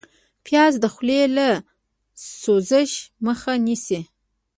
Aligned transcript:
پیاز 0.45 0.73
د 0.83 0.85
خولې 0.93 1.21
له 1.37 1.47
سوزش 2.41 2.91
مخه 3.25 3.53
نیسي 3.65 3.99